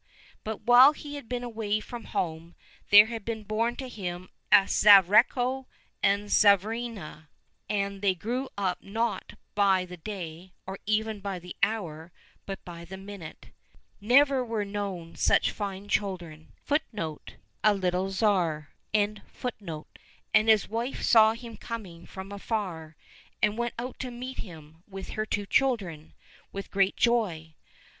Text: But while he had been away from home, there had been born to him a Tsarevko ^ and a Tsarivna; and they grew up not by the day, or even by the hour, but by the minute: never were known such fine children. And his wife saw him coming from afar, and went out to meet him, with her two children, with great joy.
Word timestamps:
But 0.43 0.61
while 0.61 0.93
he 0.93 1.13
had 1.13 1.29
been 1.29 1.43
away 1.43 1.79
from 1.79 2.05
home, 2.05 2.55
there 2.89 3.05
had 3.05 3.23
been 3.23 3.43
born 3.43 3.75
to 3.75 3.87
him 3.87 4.29
a 4.51 4.61
Tsarevko 4.65 5.65
^ 5.65 5.65
and 6.01 6.23
a 6.23 6.25
Tsarivna; 6.25 7.27
and 7.69 8.01
they 8.01 8.15
grew 8.15 8.49
up 8.57 8.81
not 8.81 9.33
by 9.53 9.85
the 9.85 9.97
day, 9.97 10.53
or 10.65 10.79
even 10.87 11.19
by 11.19 11.37
the 11.37 11.55
hour, 11.61 12.11
but 12.47 12.65
by 12.65 12.83
the 12.83 12.97
minute: 12.97 13.51
never 13.99 14.43
were 14.43 14.65
known 14.65 15.15
such 15.15 15.51
fine 15.51 15.87
children. 15.87 16.51
And 16.63 17.37
his 20.33 20.67
wife 20.67 21.01
saw 21.03 21.33
him 21.33 21.57
coming 21.57 22.05
from 22.07 22.31
afar, 22.31 22.95
and 23.43 23.55
went 23.59 23.73
out 23.77 23.99
to 23.99 24.09
meet 24.09 24.39
him, 24.39 24.83
with 24.87 25.09
her 25.09 25.27
two 25.27 25.45
children, 25.45 26.13
with 26.51 26.71
great 26.71 26.95
joy. 26.95 27.53